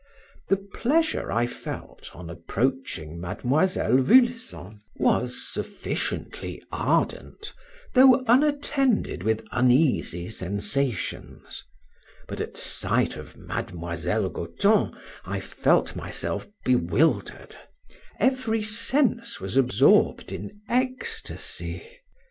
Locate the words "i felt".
1.31-2.09, 15.23-15.95